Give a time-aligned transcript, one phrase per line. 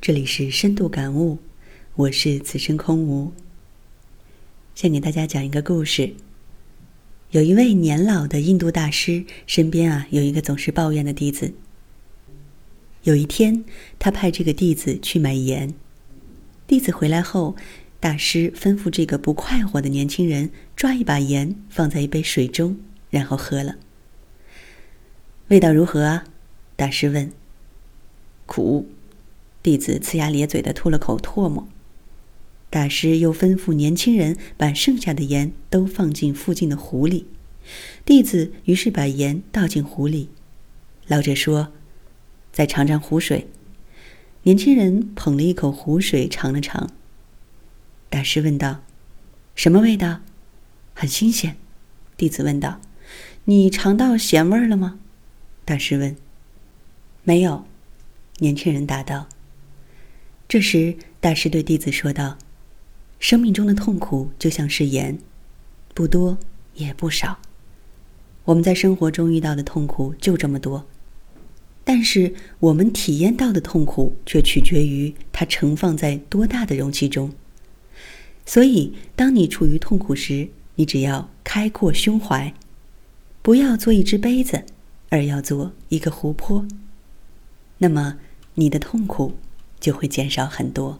[0.00, 1.38] 这里是深度感悟，
[1.96, 3.32] 我是此生空无。
[4.74, 6.14] 先给大家讲一个故事。
[7.32, 11.52] 有一位年老的印度大师，身边啊有一个总是抱怨的弟子。
[13.02, 13.64] 有一天，
[13.98, 15.74] 他派这个弟子去买盐。
[16.66, 17.56] 弟子回来后，
[17.98, 22.78] 大师吩咐这个不快活的年轻人抓一把盐放在一杯水中，
[23.10, 23.76] 然后喝了。
[25.48, 26.24] 味道如何啊？
[26.76, 27.30] 大师问。
[28.46, 28.88] 苦。
[29.62, 31.68] 弟子呲牙咧嘴的吐了口唾沫。
[32.70, 37.26] 大师又吩咐年轻人把剩下的盐都放进附近的湖里。
[38.04, 40.28] 弟子于是把盐倒进湖里。
[41.06, 41.72] 老者说
[42.52, 43.48] ：“再尝尝湖水。”
[44.44, 46.90] 年轻人捧了一口湖水尝了尝。
[48.10, 48.82] 大师问道
[49.54, 50.20] ：“什么味道
[50.94, 51.56] ？”“很新鲜。”
[52.16, 52.80] 弟子问道
[53.44, 54.98] ：“你尝到咸味了吗？”
[55.64, 56.16] 大师问。
[57.24, 57.64] “没有。”
[58.38, 59.28] 年轻人答道。
[60.48, 62.38] 这时，大师对弟子说道
[63.20, 65.18] ：“生命中的痛苦就像是盐，
[65.92, 66.38] 不多
[66.72, 67.38] 也不少。
[68.46, 70.86] 我们在生活中遇到的痛苦就这么多，
[71.84, 77.30] 但是我们体验到的痛苦却取决于它盛放在多大的容器中。
[78.46, 82.54] 所以，当你处于痛苦时，你只要开阔胸怀，
[83.42, 84.64] 不要做一只杯子，
[85.10, 86.66] 而要做一个湖泊，
[87.76, 88.16] 那么
[88.54, 89.34] 你的痛苦。”
[89.80, 90.98] 就会减少很多。